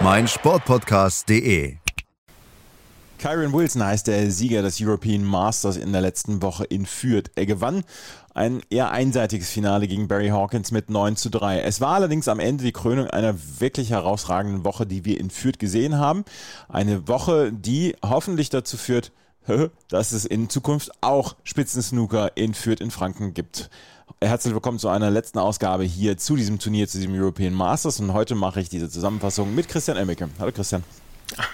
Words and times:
meinsportpodcast.de. 0.00 1.76
Kyron 3.18 3.52
Wilson 3.54 3.82
heißt 3.82 4.06
der 4.06 4.30
Sieger 4.30 4.60
des 4.60 4.80
European 4.80 5.24
Masters 5.24 5.76
in 5.76 5.92
der 5.92 6.02
letzten 6.02 6.42
Woche 6.42 6.64
in 6.64 6.84
Fürth. 6.84 7.30
Er 7.36 7.46
gewann 7.46 7.84
ein 8.34 8.60
eher 8.68 8.90
einseitiges 8.90 9.48
Finale 9.48 9.88
gegen 9.88 10.08
Barry 10.08 10.28
Hawkins 10.28 10.72
mit 10.72 10.90
9 10.90 11.16
zu 11.16 11.30
3. 11.30 11.60
Es 11.60 11.80
war 11.80 11.94
allerdings 11.94 12.28
am 12.28 12.40
Ende 12.40 12.64
die 12.64 12.72
Krönung 12.72 13.06
einer 13.06 13.34
wirklich 13.60 13.90
herausragenden 13.90 14.64
Woche, 14.64 14.84
die 14.84 15.04
wir 15.04 15.18
in 15.18 15.30
Fürth 15.30 15.58
gesehen 15.58 15.96
haben. 15.96 16.24
Eine 16.68 17.08
Woche, 17.08 17.52
die 17.52 17.96
hoffentlich 18.04 18.50
dazu 18.50 18.76
führt, 18.76 19.12
dass 19.88 20.12
es 20.12 20.26
in 20.26 20.50
Zukunft 20.50 20.90
auch 21.00 21.36
Spitzensnooker 21.44 22.36
in 22.36 22.52
Fürth 22.52 22.80
in 22.80 22.90
Franken 22.90 23.32
gibt. 23.32 23.70
Herzlich 24.20 24.54
willkommen 24.54 24.78
zu 24.78 24.88
einer 24.88 25.10
letzten 25.10 25.38
Ausgabe 25.38 25.84
hier 25.84 26.16
zu 26.16 26.36
diesem 26.36 26.58
Turnier, 26.58 26.88
zu 26.88 26.98
diesem 26.98 27.14
European 27.14 27.54
Masters. 27.54 28.00
Und 28.00 28.12
heute 28.12 28.34
mache 28.34 28.60
ich 28.60 28.68
diese 28.68 28.90
Zusammenfassung 28.90 29.54
mit 29.54 29.68
Christian 29.68 29.96
Emmeke. 29.96 30.28
Hallo 30.38 30.52
Christian. 30.52 30.84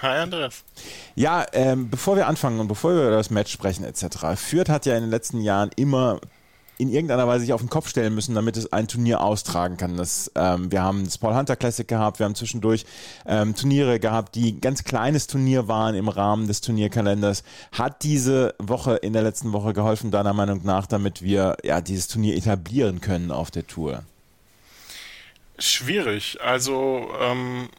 Hi 0.01 0.19
Andreas. 0.19 0.63
Ja, 1.15 1.45
ähm, 1.53 1.89
bevor 1.89 2.15
wir 2.15 2.27
anfangen 2.27 2.59
und 2.59 2.67
bevor 2.67 2.93
wir 2.93 3.01
über 3.07 3.11
das 3.11 3.29
Match 3.29 3.51
sprechen 3.51 3.83
etc. 3.83 4.35
Fürth 4.35 4.69
hat 4.69 4.85
ja 4.85 4.95
in 4.95 5.03
den 5.03 5.09
letzten 5.09 5.41
Jahren 5.41 5.71
immer 5.75 6.19
in 6.81 6.89
irgendeiner 6.89 7.27
Weise 7.27 7.41
sich 7.41 7.53
auf 7.53 7.61
den 7.61 7.69
Kopf 7.69 7.87
stellen 7.87 8.15
müssen, 8.15 8.33
damit 8.33 8.57
es 8.57 8.73
ein 8.73 8.87
Turnier 8.87 9.21
austragen 9.21 9.77
kann. 9.77 9.97
Das, 9.97 10.31
ähm, 10.33 10.71
wir 10.71 10.81
haben 10.81 11.05
das 11.05 11.19
Paul 11.19 11.35
Hunter 11.35 11.55
Classic 11.55 11.87
gehabt, 11.87 12.17
wir 12.17 12.25
haben 12.25 12.33
zwischendurch 12.33 12.85
ähm, 13.27 13.55
Turniere 13.55 13.99
gehabt, 13.99 14.33
die 14.33 14.59
ganz 14.59 14.83
kleines 14.83 15.27
Turnier 15.27 15.67
waren 15.67 15.93
im 15.93 16.09
Rahmen 16.09 16.47
des 16.47 16.61
Turnierkalenders. 16.61 17.43
Hat 17.71 18.01
diese 18.01 18.55
Woche 18.57 18.95
in 18.95 19.13
der 19.13 19.21
letzten 19.21 19.53
Woche 19.53 19.73
geholfen, 19.73 20.09
deiner 20.09 20.33
Meinung 20.33 20.61
nach, 20.63 20.87
damit 20.87 21.21
wir 21.21 21.55
ja 21.63 21.81
dieses 21.81 22.07
Turnier 22.07 22.35
etablieren 22.35 22.99
können 22.99 23.29
auf 23.29 23.51
der 23.51 23.67
Tour? 23.67 24.03
Schwierig. 25.59 26.39
Also 26.43 27.07
ähm, 27.21 27.69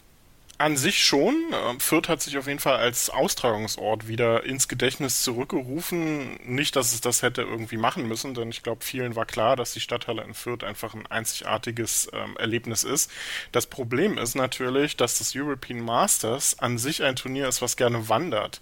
an 0.62 0.77
sich 0.77 1.05
schon. 1.05 1.34
Ähm, 1.52 1.80
Fürth 1.80 2.08
hat 2.08 2.22
sich 2.22 2.38
auf 2.38 2.46
jeden 2.46 2.60
Fall 2.60 2.77
als 2.77 3.10
Austragungsort 3.10 4.06
wieder 4.06 4.44
ins 4.44 4.69
Gedächtnis 4.69 5.22
zurückgerufen. 5.22 6.38
Nicht, 6.44 6.77
dass 6.77 6.92
es 6.92 7.00
das 7.00 7.22
hätte 7.22 7.42
irgendwie 7.42 7.77
machen 7.77 8.06
müssen, 8.06 8.32
denn 8.34 8.50
ich 8.50 8.62
glaube, 8.62 8.84
vielen 8.84 9.16
war 9.16 9.27
klar, 9.27 9.56
dass 9.56 9.72
die 9.72 9.80
Stadthalle 9.80 10.22
in 10.22 10.34
Fürth 10.34 10.62
einfach 10.62 10.94
ein 10.94 11.06
einzigartiges 11.08 12.08
ähm, 12.12 12.36
Erlebnis 12.36 12.84
ist. 12.84 13.10
Das 13.50 13.66
Problem 13.66 14.19
ist 14.19 14.36
natürlich, 14.36 14.96
dass 14.96 15.19
das 15.19 15.34
European 15.34 15.80
Masters 15.80 16.60
an 16.60 16.78
sich 16.78 17.02
ein 17.02 17.16
Turnier 17.16 17.48
ist, 17.48 17.60
was 17.60 17.76
gerne 17.76 18.08
wandert. 18.08 18.60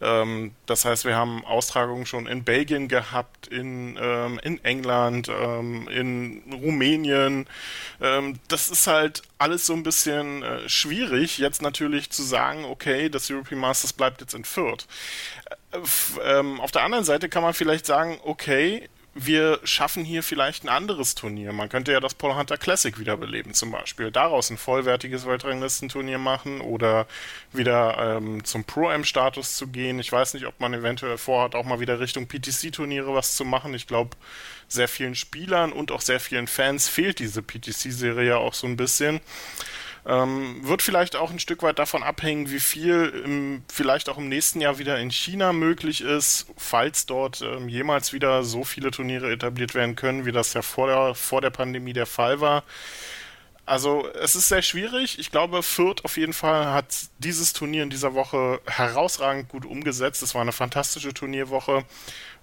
Ähm, 0.00 0.52
das 0.66 0.84
heißt, 0.84 1.04
wir 1.04 1.14
haben 1.14 1.44
Austragungen 1.44 2.06
schon 2.06 2.26
in 2.26 2.42
Belgien 2.42 2.88
gehabt, 2.88 3.46
in, 3.46 3.96
ähm, 4.00 4.40
in 4.42 4.62
England, 4.64 5.28
ähm, 5.28 5.86
in 5.88 6.42
Rumänien. 6.52 7.46
Ähm, 8.00 8.40
das 8.48 8.68
ist 8.68 8.88
halt 8.88 9.22
alles 9.38 9.66
so 9.66 9.74
ein 9.74 9.82
bisschen 9.82 10.42
äh, 10.42 10.68
schwierig, 10.68 11.35
jetzt 11.38 11.62
natürlich 11.62 12.10
zu 12.10 12.22
sagen, 12.22 12.64
okay, 12.64 13.08
das 13.08 13.30
European 13.30 13.60
Masters 13.60 13.92
bleibt 13.92 14.20
jetzt 14.20 14.34
in 14.34 14.44
Fürth. 14.44 14.86
Äh, 15.72 15.78
ähm, 16.24 16.60
auf 16.60 16.72
der 16.72 16.82
anderen 16.82 17.04
Seite 17.04 17.28
kann 17.28 17.42
man 17.42 17.54
vielleicht 17.54 17.86
sagen, 17.86 18.18
okay, 18.24 18.88
wir 19.18 19.60
schaffen 19.64 20.04
hier 20.04 20.22
vielleicht 20.22 20.64
ein 20.64 20.68
anderes 20.68 21.14
Turnier. 21.14 21.52
Man 21.54 21.70
könnte 21.70 21.90
ja 21.90 22.00
das 22.00 22.12
Paul 22.12 22.36
Hunter 22.36 22.58
Classic 22.58 22.98
wiederbeleben 22.98 23.54
zum 23.54 23.70
Beispiel. 23.70 24.10
Daraus 24.10 24.50
ein 24.50 24.58
vollwertiges 24.58 25.26
Weltranglistenturnier 25.26 26.18
machen 26.18 26.60
oder 26.60 27.06
wieder 27.50 28.18
ähm, 28.18 28.44
zum 28.44 28.64
Pro-M-Status 28.64 29.56
zu 29.56 29.68
gehen. 29.68 29.98
Ich 29.98 30.12
weiß 30.12 30.34
nicht, 30.34 30.44
ob 30.44 30.60
man 30.60 30.74
eventuell 30.74 31.16
vorhat, 31.16 31.54
auch 31.54 31.64
mal 31.64 31.80
wieder 31.80 31.98
Richtung 31.98 32.28
PTC-Turniere 32.28 33.14
was 33.14 33.36
zu 33.36 33.46
machen. 33.46 33.72
Ich 33.72 33.86
glaube, 33.86 34.16
sehr 34.68 34.86
vielen 34.86 35.14
Spielern 35.14 35.72
und 35.72 35.92
auch 35.92 36.02
sehr 36.02 36.20
vielen 36.20 36.46
Fans 36.46 36.86
fehlt 36.86 37.18
diese 37.18 37.40
PTC-Serie 37.40 38.28
ja 38.28 38.36
auch 38.36 38.54
so 38.54 38.66
ein 38.66 38.76
bisschen. 38.76 39.20
Ähm, 40.08 40.60
wird 40.62 40.82
vielleicht 40.82 41.16
auch 41.16 41.32
ein 41.32 41.40
Stück 41.40 41.64
weit 41.64 41.80
davon 41.80 42.04
abhängen, 42.04 42.48
wie 42.50 42.60
viel 42.60 43.22
im, 43.24 43.64
vielleicht 43.68 44.08
auch 44.08 44.18
im 44.18 44.28
nächsten 44.28 44.60
Jahr 44.60 44.78
wieder 44.78 45.00
in 45.00 45.10
China 45.10 45.52
möglich 45.52 46.00
ist, 46.00 46.46
falls 46.56 47.06
dort 47.06 47.42
ähm, 47.42 47.68
jemals 47.68 48.12
wieder 48.12 48.44
so 48.44 48.62
viele 48.62 48.92
Turniere 48.92 49.32
etabliert 49.32 49.74
werden 49.74 49.96
können, 49.96 50.24
wie 50.24 50.30
das 50.30 50.54
ja 50.54 50.62
vor 50.62 50.86
der, 50.86 51.16
vor 51.16 51.40
der 51.40 51.50
Pandemie 51.50 51.92
der 51.92 52.06
Fall 52.06 52.40
war. 52.40 52.62
Also 53.66 54.08
es 54.22 54.36
ist 54.36 54.48
sehr 54.48 54.62
schwierig. 54.62 55.18
Ich 55.18 55.32
glaube, 55.32 55.64
Fürth 55.64 56.04
auf 56.04 56.16
jeden 56.16 56.32
Fall 56.32 56.66
hat 56.66 56.94
dieses 57.18 57.52
Turnier 57.52 57.82
in 57.82 57.90
dieser 57.90 58.14
Woche 58.14 58.60
herausragend 58.64 59.48
gut 59.48 59.66
umgesetzt. 59.66 60.22
Es 60.22 60.36
war 60.36 60.42
eine 60.42 60.52
fantastische 60.52 61.12
Turnierwoche 61.12 61.84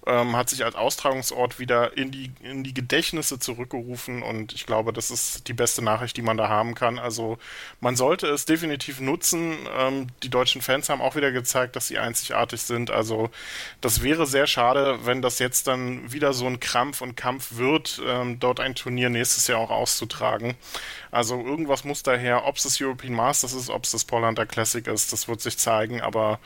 ähm, 0.06 0.36
hat 0.36 0.50
sich 0.50 0.64
als 0.64 0.74
Austragungsort 0.74 1.58
wieder 1.58 1.96
in 1.96 2.10
die, 2.10 2.30
in 2.42 2.62
die 2.62 2.74
Gedächtnisse 2.74 3.38
zurückgerufen 3.38 4.22
und 4.22 4.52
ich 4.52 4.66
glaube, 4.66 4.92
das 4.92 5.10
ist 5.10 5.48
die 5.48 5.52
beste 5.52 5.82
Nachricht, 5.82 6.16
die 6.16 6.22
man 6.22 6.36
da 6.36 6.48
haben 6.48 6.74
kann. 6.74 6.98
Also 6.98 7.38
man 7.80 7.96
sollte 7.96 8.26
es 8.26 8.44
definitiv 8.44 9.00
nutzen. 9.00 9.56
Ähm, 9.76 10.08
die 10.22 10.28
deutschen 10.28 10.62
Fans 10.62 10.88
haben 10.88 11.00
auch 11.00 11.16
wieder 11.16 11.32
gezeigt, 11.32 11.76
dass 11.76 11.86
sie 11.88 11.98
einzigartig 11.98 12.62
sind. 12.62 12.90
Also 12.90 13.30
das 13.80 14.02
wäre 14.02 14.26
sehr 14.26 14.46
schade, 14.46 14.98
wenn 15.04 15.22
das 15.22 15.38
jetzt 15.38 15.66
dann 15.66 16.12
wieder 16.12 16.32
so 16.32 16.46
ein 16.46 16.60
Krampf 16.60 17.00
und 17.00 17.16
Kampf 17.16 17.56
wird, 17.56 18.00
ähm, 18.06 18.38
dort 18.40 18.60
ein 18.60 18.74
Turnier 18.74 19.08
nächstes 19.08 19.46
Jahr 19.46 19.60
auch 19.60 19.70
auszutragen. 19.70 20.54
Also 21.10 21.40
irgendwas 21.40 21.84
muss 21.84 22.02
daher, 22.02 22.44
ob 22.46 22.56
es 22.56 22.64
das 22.64 22.80
European 22.80 23.14
Masters 23.14 23.54
ist, 23.54 23.70
ob 23.70 23.84
es 23.84 23.92
das 23.92 24.04
Paul 24.04 24.26
Hunter 24.26 24.46
Classic 24.46 24.86
ist, 24.86 25.12
das 25.12 25.28
wird 25.28 25.40
sich 25.40 25.56
zeigen, 25.56 26.00
aber 26.00 26.40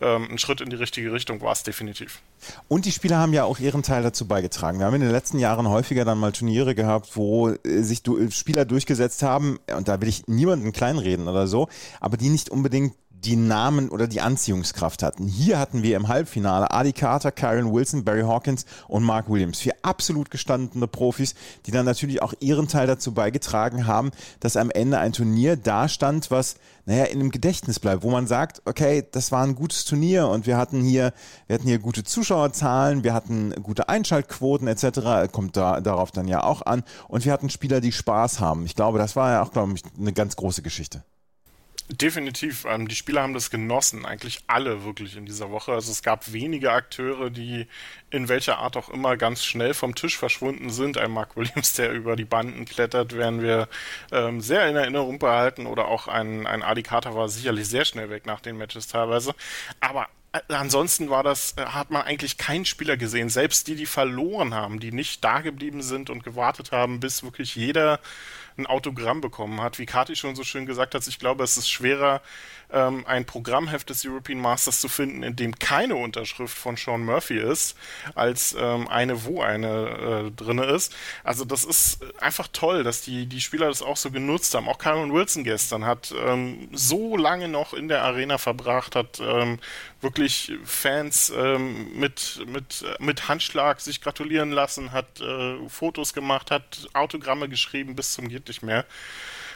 ähm, 0.00 0.28
ein 0.30 0.38
Schritt 0.38 0.60
in 0.60 0.70
die 0.70 0.76
richtige 0.76 1.12
Richtung 1.12 1.40
war 1.40 1.52
es 1.52 1.62
definitiv. 1.62 2.20
Und 2.68 2.84
die 2.84 2.92
Spieler 2.92 3.18
haben 3.18 3.32
ja 3.32 3.44
auch 3.44 3.58
ihren 3.58 3.82
Teil 3.82 4.02
dazu 4.02 4.26
beigetragen. 4.26 4.78
Wir 4.78 4.86
haben 4.86 4.94
in 4.94 5.00
den 5.00 5.10
letzten 5.10 5.38
Jahren 5.38 5.68
häufiger 5.68 6.04
dann 6.04 6.18
mal 6.18 6.32
Turniere 6.32 6.74
gehabt, 6.74 7.16
wo 7.16 7.50
äh, 7.50 7.82
sich 7.82 8.02
Spieler 8.30 8.64
durchgesetzt 8.64 9.22
haben, 9.22 9.58
und 9.76 9.88
da 9.88 10.00
will 10.00 10.08
ich 10.08 10.26
niemanden 10.26 10.72
kleinreden 10.72 11.28
oder 11.28 11.46
so, 11.46 11.68
aber 12.00 12.16
die 12.16 12.28
nicht 12.28 12.50
unbedingt 12.50 12.94
die 13.24 13.36
Namen 13.36 13.90
oder 13.90 14.06
die 14.06 14.20
Anziehungskraft 14.20 15.02
hatten. 15.02 15.26
Hier 15.26 15.58
hatten 15.58 15.82
wir 15.82 15.96
im 15.96 16.08
Halbfinale 16.08 16.70
Adi 16.70 16.92
Carter, 16.92 17.30
Kyron 17.30 17.72
Wilson, 17.72 18.04
Barry 18.04 18.22
Hawkins 18.22 18.64
und 18.88 19.04
Mark 19.04 19.28
Williams. 19.28 19.60
Vier 19.60 19.74
absolut 19.82 20.30
gestandene 20.30 20.86
Profis, 20.86 21.34
die 21.66 21.70
dann 21.70 21.84
natürlich 21.84 22.22
auch 22.22 22.32
ihren 22.40 22.68
Teil 22.68 22.86
dazu 22.86 23.12
beigetragen 23.12 23.86
haben, 23.86 24.10
dass 24.40 24.56
am 24.56 24.70
Ende 24.70 24.98
ein 24.98 25.12
Turnier 25.12 25.56
dastand, 25.56 26.30
was, 26.30 26.56
naja, 26.86 27.04
in 27.04 27.18
dem 27.18 27.30
Gedächtnis 27.30 27.78
bleibt, 27.78 28.02
wo 28.02 28.10
man 28.10 28.26
sagt, 28.26 28.62
okay, 28.64 29.06
das 29.12 29.32
war 29.32 29.44
ein 29.44 29.54
gutes 29.54 29.84
Turnier 29.84 30.28
und 30.28 30.46
wir 30.46 30.56
hatten 30.56 30.82
hier, 30.82 31.12
wir 31.46 31.54
hatten 31.54 31.66
hier 31.66 31.78
gute 31.78 32.04
Zuschauerzahlen, 32.04 33.04
wir 33.04 33.12
hatten 33.12 33.54
gute 33.62 33.88
Einschaltquoten 33.88 34.66
etc., 34.66 35.30
kommt 35.30 35.56
da, 35.56 35.80
darauf 35.80 36.10
dann 36.10 36.26
ja 36.26 36.42
auch 36.42 36.62
an 36.62 36.84
und 37.08 37.24
wir 37.24 37.32
hatten 37.32 37.50
Spieler, 37.50 37.80
die 37.82 37.92
Spaß 37.92 38.40
haben. 38.40 38.64
Ich 38.64 38.76
glaube, 38.76 38.98
das 38.98 39.14
war 39.14 39.32
ja 39.32 39.42
auch, 39.42 39.52
glaube 39.52 39.74
ich, 39.74 39.82
eine 39.98 40.12
ganz 40.12 40.36
große 40.36 40.62
Geschichte. 40.62 41.04
Definitiv. 41.92 42.66
Ähm, 42.66 42.86
die 42.86 42.94
Spieler 42.94 43.22
haben 43.22 43.34
das 43.34 43.50
genossen, 43.50 44.06
eigentlich 44.06 44.44
alle 44.46 44.84
wirklich 44.84 45.16
in 45.16 45.26
dieser 45.26 45.50
Woche. 45.50 45.72
Also 45.72 45.90
es 45.90 46.02
gab 46.02 46.32
wenige 46.32 46.70
Akteure, 46.70 47.30
die 47.30 47.66
in 48.10 48.28
welcher 48.28 48.58
Art 48.58 48.76
auch 48.76 48.90
immer 48.90 49.16
ganz 49.16 49.44
schnell 49.44 49.74
vom 49.74 49.96
Tisch 49.96 50.16
verschwunden 50.16 50.70
sind. 50.70 50.98
Ein 50.98 51.10
Mark 51.10 51.36
Williams, 51.36 51.72
der 51.74 51.90
über 51.92 52.14
die 52.14 52.24
Banden 52.24 52.64
klettert, 52.64 53.16
werden 53.16 53.42
wir 53.42 53.68
ähm, 54.12 54.40
sehr 54.40 54.68
in 54.68 54.76
Erinnerung 54.76 55.18
behalten. 55.18 55.66
Oder 55.66 55.88
auch 55.88 56.06
ein, 56.06 56.46
ein 56.46 56.62
Adi 56.62 56.84
Carter 56.84 57.16
war 57.16 57.28
sicherlich 57.28 57.68
sehr 57.68 57.84
schnell 57.84 58.08
weg 58.08 58.24
nach 58.24 58.40
den 58.40 58.56
Matches 58.56 58.86
teilweise. 58.86 59.34
Aber 59.80 60.06
äh, 60.32 60.40
ansonsten 60.54 61.10
war 61.10 61.24
das, 61.24 61.54
äh, 61.56 61.64
hat 61.64 61.90
man 61.90 62.02
eigentlich 62.02 62.38
keinen 62.38 62.66
Spieler 62.66 62.96
gesehen. 62.96 63.30
Selbst 63.30 63.66
die, 63.66 63.74
die 63.74 63.86
verloren 63.86 64.54
haben, 64.54 64.78
die 64.78 64.92
nicht 64.92 65.24
da 65.24 65.40
geblieben 65.40 65.82
sind 65.82 66.08
und 66.08 66.22
gewartet 66.22 66.70
haben, 66.70 67.00
bis 67.00 67.24
wirklich 67.24 67.56
jeder 67.56 67.98
ein 68.60 68.66
Autogramm 68.66 69.20
bekommen 69.20 69.60
hat. 69.60 69.78
Wie 69.78 69.86
Kati 69.86 70.16
schon 70.16 70.36
so 70.36 70.44
schön 70.44 70.66
gesagt 70.66 70.94
hat, 70.94 71.06
ich 71.06 71.18
glaube, 71.18 71.44
es 71.44 71.56
ist 71.56 71.68
schwerer, 71.70 72.22
ähm, 72.72 73.04
ein 73.06 73.24
Programmheft 73.24 73.90
des 73.90 74.04
European 74.04 74.40
Masters 74.40 74.80
zu 74.80 74.88
finden, 74.88 75.22
in 75.22 75.36
dem 75.36 75.58
keine 75.58 75.96
Unterschrift 75.96 76.56
von 76.56 76.76
Sean 76.76 77.04
Murphy 77.04 77.38
ist, 77.38 77.76
als 78.14 78.56
ähm, 78.58 78.88
eine, 78.88 79.24
wo 79.24 79.42
eine 79.42 80.28
äh, 80.28 80.30
drinne 80.30 80.64
ist. 80.64 80.94
Also 81.24 81.44
das 81.44 81.64
ist 81.64 81.98
einfach 82.20 82.48
toll, 82.52 82.82
dass 82.82 83.02
die, 83.02 83.26
die 83.26 83.40
Spieler 83.40 83.68
das 83.68 83.82
auch 83.82 83.96
so 83.96 84.10
genutzt 84.10 84.54
haben. 84.54 84.68
Auch 84.68 84.78
Cameron 84.78 85.12
Wilson 85.12 85.44
gestern 85.44 85.84
hat 85.84 86.14
ähm, 86.24 86.68
so 86.72 87.16
lange 87.16 87.48
noch 87.48 87.74
in 87.74 87.88
der 87.88 88.02
Arena 88.02 88.38
verbracht, 88.38 88.96
hat 88.96 89.20
ähm, 89.20 89.58
wirklich 90.00 90.52
Fans 90.64 91.32
ähm, 91.36 91.98
mit, 91.98 92.42
mit, 92.46 92.84
mit 92.98 93.28
Handschlag 93.28 93.80
sich 93.80 94.00
gratulieren 94.00 94.50
lassen, 94.50 94.92
hat 94.92 95.20
äh, 95.20 95.68
Fotos 95.68 96.14
gemacht, 96.14 96.50
hat 96.50 96.88
Autogramme 96.94 97.48
geschrieben 97.48 97.94
bis 97.94 98.12
zum 98.12 98.28
geht 98.28 98.48
nicht 98.48 98.62
mehr. 98.62 98.84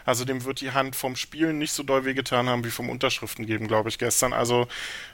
Also 0.05 0.25
dem 0.25 0.45
wird 0.45 0.61
die 0.61 0.73
Hand 0.73 0.97
vom 0.97 1.17
Spielen 1.17 1.59
nicht 1.59 1.73
so 1.73 1.83
doll 1.83 2.05
wehgetan 2.05 2.49
haben 2.49 2.65
wie 2.65 2.71
vom 2.71 2.91
Unterschriften 2.91 3.47
geben, 3.47 3.69
glaube 3.69 3.89
ich, 3.89 3.99
gestern. 3.99 4.33
Also 4.33 4.69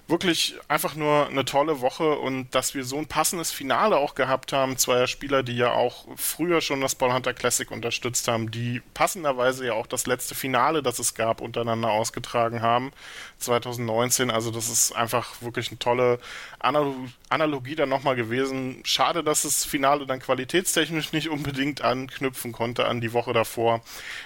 wirklich 0.09 0.57
einfach 0.69 0.97
nur 0.97 1.29
eine 1.29 1.45
tolle 1.45 1.81
Woche 1.81 2.19
und 2.19 2.55
dass 2.55 2.75
wir 2.75 2.85
so 2.85 2.99
ein 2.99 3.07
passendes 3.07 3.53
Finale 3.53 3.97
auch 3.97 4.15
gehabt 4.15 4.53
haben. 4.53 4.77
Zweier 4.77 5.07
Spieler, 5.07 5.43
die 5.43 5.57
ja 5.57 5.73
auch 5.73 6.07
früher 6.17 6.61
schon 6.61 6.81
das 6.81 6.97
Ballhunter 6.97 7.33
Classic 7.33 7.71
unterstützt 7.71 8.27
haben, 8.27 8.51
die 8.51 8.83
passenderweise 8.95 9.67
ja 9.67 9.75
auch 9.75 9.87
das 9.87 10.07
letzte 10.07 10.35
Finale, 10.35 10.83
das 10.83 10.99
es 10.99 11.15
gab, 11.15 11.41
untereinander 11.41 11.91
ausgetragen 11.91 12.61
haben. 12.61 12.93
2019. 13.39 14.31
Also 14.31 14.51
das 14.51 14.69
ist 14.69 14.93
einfach 14.93 15.41
wirklich 15.41 15.69
eine 15.69 15.79
tolle 15.79 16.19
Analogie 16.59 17.77
dann 17.77 17.89
nochmal 17.89 18.17
gewesen. 18.17 18.81
Schade, 18.85 19.23
dass 19.23 19.43
das 19.43 19.65
Finale 19.65 20.07
dann 20.07 20.21
qualitätstechnisch 20.21 21.13
nicht 21.13 21.29
unbedingt 21.29 21.83
anknüpfen 21.83 22.53
konnte 22.53 22.87
an 22.87 23.01
die 23.01 23.13
Woche 23.13 23.33
davor. 23.33 23.81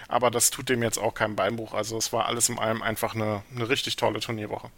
Aber 0.08 0.30
das 0.30 0.50
tut 0.54 0.68
dem 0.68 0.82
jetzt 0.82 0.98
auch 0.98 1.14
keinen 1.14 1.36
Beinbruch. 1.36 1.74
Also 1.74 1.96
es 1.96 2.12
war 2.12 2.26
alles 2.26 2.48
in 2.48 2.58
allem 2.58 2.80
einfach 2.82 3.14
eine, 3.14 3.42
eine 3.54 3.68
richtig 3.68 3.96
tolle 3.96 4.20
Turnierwoche. 4.20 4.70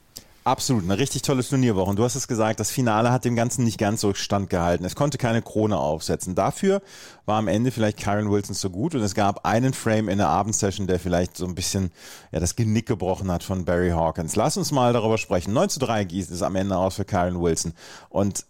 Absolut, 0.43 0.85
eine 0.85 0.97
richtig 0.97 1.23
tolle 1.23 1.45
Turnierwoche. 1.45 1.91
Und 1.91 1.99
du 1.99 2.05
hast 2.05 2.15
es 2.15 2.29
gesagt, 2.29 2.61
das 2.61 2.71
Finale 2.71 3.11
hat 3.11 3.25
dem 3.25 3.35
Ganzen 3.35 3.65
nicht 3.65 3.79
ganz 3.79 4.01
so 4.01 4.15
standgehalten. 4.15 4.87
Es 4.87 4.95
konnte 4.95 5.19
keine 5.19 5.43
Krone 5.43 5.77
aufsetzen. 5.77 6.37
Dafür 6.37 6.83
war 7.27 7.39
am 7.39 7.49
Ende 7.49 7.73
vielleicht 7.73 7.99
Kyron 7.99 8.31
Wilson 8.31 8.55
so 8.55 8.71
gut 8.71 8.95
und 8.95 9.03
es 9.03 9.15
gab 9.15 9.45
einen 9.45 9.75
Frame 9.75 10.09
in 10.09 10.19
der 10.19 10.29
Abendsession, 10.29 10.87
der 10.87 11.01
vielleicht 11.01 11.37
so 11.37 11.47
ein 11.47 11.57
bisschen 11.57 11.91
ja, 12.31 12.39
das 12.39 12.55
Genick 12.55 12.87
gebrochen 12.87 13.31
hat 13.31 13.43
von 13.43 13.65
Barry 13.65 13.91
Hawkins. 13.91 14.37
Lass 14.37 14.57
uns 14.57 14.71
mal 14.71 14.93
darüber 14.93 15.19
sprechen. 15.19 15.53
9 15.53 15.69
zu 15.69 15.81
3 15.81 16.05
gießt 16.05 16.31
es 16.31 16.43
am 16.43 16.55
Ende 16.55 16.77
aus 16.77 16.95
für 16.95 17.05
Kyron 17.05 17.43
Wilson. 17.43 17.75
Und 18.09 18.47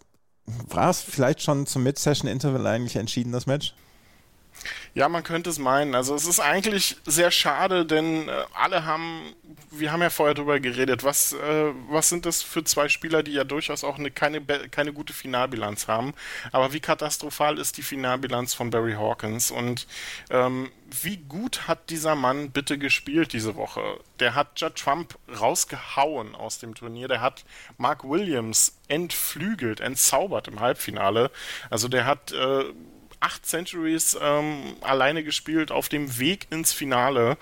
war 0.69 0.91
es 0.91 1.01
vielleicht 1.01 1.41
schon 1.41 1.65
zum 1.65 1.83
Mid-Session-Interval 1.83 2.67
eigentlich 2.67 2.95
entschieden, 2.95 3.31
das 3.31 3.47
Match? 3.47 3.73
Ja, 4.93 5.09
man 5.09 5.23
könnte 5.23 5.49
es 5.49 5.59
meinen. 5.59 5.95
Also 5.95 6.15
es 6.15 6.25
ist 6.25 6.39
eigentlich 6.39 6.97
sehr 7.05 7.31
schade, 7.31 7.85
denn 7.85 8.27
äh, 8.29 8.45
alle 8.53 8.85
haben, 8.85 9.33
wir 9.71 9.91
haben 9.91 10.01
ja 10.01 10.09
vorher 10.09 10.33
drüber 10.33 10.59
geredet, 10.59 11.03
was, 11.03 11.33
äh, 11.33 11.71
was 11.89 12.09
sind 12.09 12.25
das 12.25 12.41
für 12.41 12.63
zwei 12.63 12.89
Spieler, 12.89 13.23
die 13.23 13.33
ja 13.33 13.43
durchaus 13.43 13.83
auch 13.83 13.99
eine, 13.99 14.11
keine, 14.11 14.41
keine 14.41 14.93
gute 14.93 15.13
Finalbilanz 15.13 15.87
haben. 15.87 16.13
Aber 16.51 16.73
wie 16.73 16.79
katastrophal 16.79 17.59
ist 17.59 17.77
die 17.77 17.83
Finalbilanz 17.83 18.53
von 18.53 18.69
Barry 18.69 18.93
Hawkins? 18.93 19.51
Und 19.51 19.87
ähm, 20.29 20.71
wie 20.89 21.17
gut 21.17 21.67
hat 21.67 21.89
dieser 21.89 22.15
Mann 22.15 22.51
bitte 22.51 22.77
gespielt 22.77 23.33
diese 23.33 23.55
Woche? 23.55 23.99
Der 24.19 24.35
hat 24.35 24.59
Judd 24.59 24.75
Trump 24.75 25.17
rausgehauen 25.39 26.33
aus 26.33 26.59
dem 26.59 26.75
Turnier. 26.75 27.07
Der 27.07 27.21
hat 27.21 27.45
Mark 27.77 28.03
Williams 28.03 28.77
entflügelt, 28.87 29.79
entzaubert 29.79 30.47
im 30.47 30.59
Halbfinale. 30.59 31.29
Also 31.69 31.87
der 31.87 32.05
hat 32.05 32.31
äh, 32.31 32.65
acht 33.19 33.45
Centuries 33.45 34.17
ähm, 34.21 34.75
alleine 34.81 35.23
gespielt 35.23 35.71
auf 35.71 35.89
dem 35.89 36.19
Weg 36.19 36.47
ins 36.49 36.73
Finale. 36.73 37.37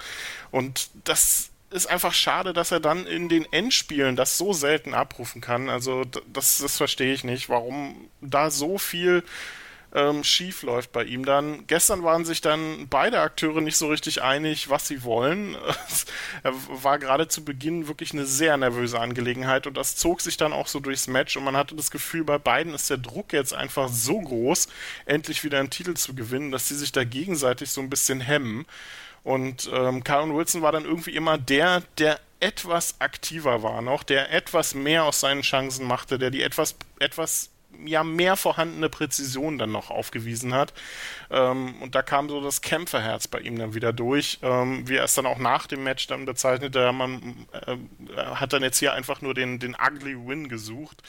Und 0.51 0.89
das 1.03 1.49
ist 1.69 1.87
einfach 1.87 2.13
schade, 2.13 2.53
dass 2.53 2.71
er 2.71 2.79
dann 2.79 3.05
in 3.05 3.27
den 3.27 3.51
Endspielen 3.51 4.15
das 4.15 4.37
so 4.37 4.53
selten 4.53 4.93
abrufen 4.93 5.41
kann. 5.41 5.69
Also 5.69 6.03
das, 6.31 6.59
das 6.59 6.77
verstehe 6.77 7.13
ich 7.13 7.23
nicht, 7.23 7.49
warum 7.49 8.09
da 8.21 8.49
so 8.49 8.77
viel 8.77 9.23
ähm, 9.95 10.25
schief 10.25 10.61
läuft 10.61 10.91
bei 10.91 11.05
ihm 11.05 11.25
dann. 11.25 11.65
Gestern 11.67 12.03
waren 12.03 12.25
sich 12.25 12.41
dann 12.41 12.87
beide 12.89 13.21
Akteure 13.21 13.61
nicht 13.61 13.77
so 13.77 13.87
richtig 13.87 14.21
einig, 14.21 14.69
was 14.69 14.87
sie 14.87 15.03
wollen. 15.03 15.55
Es 15.87 16.05
war 16.83 16.99
gerade 16.99 17.29
zu 17.29 17.45
Beginn 17.45 17.87
wirklich 17.87 18.11
eine 18.11 18.25
sehr 18.25 18.57
nervöse 18.57 18.99
Angelegenheit 18.99 19.67
und 19.67 19.77
das 19.77 19.95
zog 19.95 20.19
sich 20.19 20.35
dann 20.35 20.51
auch 20.51 20.67
so 20.67 20.81
durchs 20.81 21.07
Match 21.07 21.37
und 21.37 21.45
man 21.45 21.55
hatte 21.55 21.75
das 21.75 21.91
Gefühl, 21.91 22.25
bei 22.25 22.37
beiden 22.37 22.73
ist 22.73 22.89
der 22.89 22.97
Druck 22.97 23.31
jetzt 23.31 23.53
einfach 23.53 23.87
so 23.87 24.19
groß, 24.19 24.67
endlich 25.05 25.45
wieder 25.45 25.59
einen 25.59 25.69
Titel 25.69 25.93
zu 25.93 26.13
gewinnen, 26.13 26.51
dass 26.51 26.67
sie 26.67 26.75
sich 26.75 26.91
da 26.91 27.05
gegenseitig 27.05 27.69
so 27.69 27.79
ein 27.79 27.89
bisschen 27.89 28.19
hemmen. 28.19 28.65
Und 29.23 29.69
ähm, 29.73 30.03
Karen 30.03 30.35
Wilson 30.35 30.61
war 30.61 30.73
dann 30.73 30.85
irgendwie 30.85 31.15
immer 31.15 31.37
der, 31.37 31.81
der 31.97 32.19
etwas 32.41 32.95
aktiver 32.99 33.63
war 33.63 33.81
noch, 33.81 34.03
der 34.03 34.31
etwas 34.31 34.75
mehr 34.75 35.05
aus 35.05 35.21
seinen 35.21 35.41
Chancen 35.41 35.87
machte, 35.87 36.19
der 36.19 36.29
die 36.29 36.43
etwas, 36.43 36.75
etwas 36.99 37.49
ja 37.85 38.03
mehr 38.03 38.35
vorhandene 38.35 38.89
Präzision 38.89 39.57
dann 39.57 39.71
noch 39.71 39.89
aufgewiesen 39.89 40.53
hat. 40.53 40.73
Ähm, 41.29 41.75
und 41.81 41.95
da 41.95 42.01
kam 42.01 42.29
so 42.29 42.41
das 42.41 42.61
Kämpferherz 42.61 43.27
bei 43.27 43.39
ihm 43.39 43.57
dann 43.57 43.73
wieder 43.73 43.93
durch, 43.93 44.39
ähm, 44.41 44.87
wie 44.87 44.95
er 44.95 45.05
es 45.05 45.15
dann 45.15 45.25
auch 45.25 45.39
nach 45.39 45.67
dem 45.67 45.83
Match 45.83 46.07
dann 46.07 46.25
bezeichnete. 46.25 46.91
Man 46.91 47.47
äh, 47.51 47.77
hat 48.35 48.53
dann 48.53 48.63
jetzt 48.63 48.79
hier 48.79 48.93
einfach 48.93 49.21
nur 49.21 49.33
den, 49.33 49.59
den 49.59 49.75
Ugly 49.75 50.27
Win 50.27 50.49
gesucht. 50.49 51.03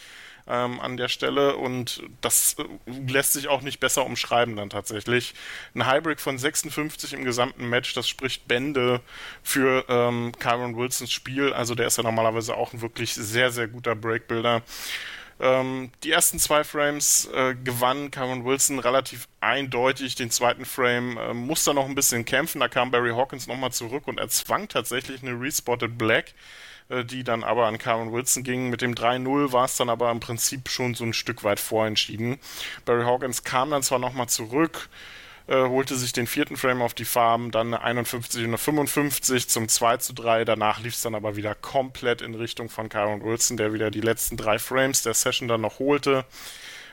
Ähm, 0.49 0.79
an 0.79 0.97
der 0.97 1.09
Stelle 1.09 1.57
und 1.57 2.05
das 2.21 2.55
äh, 2.61 2.65
lässt 3.11 3.33
sich 3.33 3.49
auch 3.49 3.63
nicht 3.63 3.81
besser 3.81 4.07
umschreiben 4.07 4.55
dann 4.55 4.71
tatsächlich. 4.71 5.35
Ein 5.75 5.87
Highbreak 5.87 6.21
von 6.21 6.39
56 6.39 7.15
im 7.15 7.25
gesamten 7.25 7.69
Match, 7.69 7.95
das 7.95 8.09
spricht 8.09 8.47
Bände 8.47 9.01
für 9.43 9.85
ähm, 9.89 10.31
Kyron 10.39 10.77
Wilsons 10.77 11.11
Spiel. 11.11 11.53
Also 11.53 11.75
der 11.75 11.89
ist 11.89 11.97
ja 11.97 12.05
normalerweise 12.05 12.57
auch 12.57 12.73
ein 12.73 12.81
wirklich 12.81 13.13
sehr, 13.15 13.51
sehr 13.51 13.67
guter 13.67 13.97
Breakbuilder. 13.97 14.63
Ähm, 15.38 15.91
die 16.03 16.11
ersten 16.11 16.38
zwei 16.38 16.65
Frames 16.65 17.29
äh, 17.35 17.55
gewann 17.55 18.11
Cameron 18.11 18.44
Wilson 18.44 18.79
relativ 18.79 19.29
eindeutig. 19.41 20.15
Den 20.15 20.31
zweiten 20.31 20.65
Frame 20.65 21.19
äh, 21.19 21.35
musste 21.35 21.75
noch 21.75 21.87
ein 21.87 21.94
bisschen 21.94 22.25
kämpfen. 22.25 22.61
Da 22.61 22.69
kam 22.69 22.91
Barry 22.91 23.11
Hawkins 23.11 23.47
nochmal 23.47 23.73
zurück 23.73 24.09
und 24.09 24.19
erzwang 24.19 24.69
tatsächlich 24.69 25.23
eine 25.23 25.38
Respotted 25.38 25.99
Black, 25.99 26.33
äh, 26.88 27.05
die 27.05 27.23
dann 27.23 27.44
aber 27.44 27.67
an 27.67 27.77
Cameron 27.77 28.12
Wilson 28.12 28.44
ging. 28.44 28.71
Mit 28.71 28.81
dem 28.81 28.94
3-0 28.94 29.53
war 29.53 29.67
es 29.67 29.77
dann 29.77 29.91
aber 29.91 30.11
im 30.11 30.21
Prinzip 30.21 30.71
schon 30.71 30.94
so 30.94 31.05
ein 31.05 31.12
Stück 31.12 31.44
weit 31.44 31.61
vorentschieden. 31.61 32.39
Barry 32.87 33.05
Hawkins 33.05 33.44
kam 33.44 33.71
dann 33.71 33.82
zwar 33.82 33.99
nochmal 33.99 34.29
zurück, 34.29 34.89
äh, 35.48 35.69
holte 35.69 35.96
sich 35.96 36.12
den 36.12 36.26
vierten 36.26 36.56
Frame 36.56 36.82
auf 36.82 36.94
die 36.94 37.04
Farben, 37.04 37.50
dann 37.50 37.69
eine 37.69 37.82
51 37.82 38.43
und 38.43 38.48
eine 38.48 38.58
55 38.58 39.48
zum 39.48 39.69
2 39.69 39.98
zu 39.98 40.12
3. 40.12 40.44
Danach 40.44 40.81
lief 40.81 40.94
es 40.94 41.02
dann 41.02 41.14
aber 41.14 41.37
wieder 41.37 41.54
komplett 41.54 42.20
in 42.20 42.34
Richtung 42.34 42.69
von 42.69 42.88
Kyron 42.88 43.22
Wilson, 43.22 43.56
der 43.56 43.72
wieder 43.72 43.90
die 43.90 44.00
letzten 44.00 44.37
drei 44.37 44.58
Frames 44.58 45.02
der 45.02 45.14
Session 45.14 45.48
dann 45.48 45.60
noch 45.60 45.78
holte. 45.78 46.25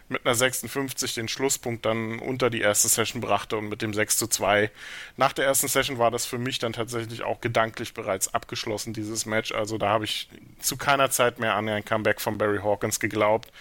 Mit 0.09 0.25
einer 0.25 0.35
56 0.35 1.15
den 1.15 1.27
Schlusspunkt 1.29 1.85
dann 1.85 2.19
unter 2.19 2.49
die 2.49 2.59
erste 2.59 2.89
Session 2.89 3.21
brachte 3.21 3.57
und 3.57 3.69
mit 3.69 3.81
dem 3.81 3.93
6 3.93 4.17
zu 4.17 4.27
2. 4.27 4.69
Nach 5.17 5.33
der 5.33 5.45
ersten 5.45 5.69
Session 5.69 5.97
war 5.97 6.11
das 6.11 6.25
für 6.25 6.37
mich 6.37 6.59
dann 6.59 6.73
tatsächlich 6.73 7.23
auch 7.23 7.41
gedanklich 7.41 7.93
bereits 7.93 8.33
abgeschlossen, 8.33 8.93
dieses 8.93 9.25
Match. 9.25 9.53
Also 9.53 9.77
da 9.77 9.89
habe 9.89 10.05
ich 10.05 10.29
zu 10.59 10.77
keiner 10.77 11.09
Zeit 11.09 11.39
mehr 11.39 11.55
an 11.55 11.69
ein 11.69 11.85
Comeback 11.85 12.21
von 12.21 12.37
Barry 12.37 12.59
Hawkins 12.59 12.99
geglaubt. 12.99 13.51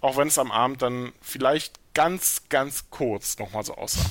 Auch 0.00 0.16
wenn 0.16 0.28
es 0.28 0.38
am 0.38 0.50
Abend 0.50 0.80
dann 0.82 1.12
vielleicht 1.20 1.81
ganz, 1.94 2.42
ganz 2.48 2.90
kurz 2.90 3.38
nochmal 3.38 3.64
so 3.64 3.74
aussah. 3.74 4.04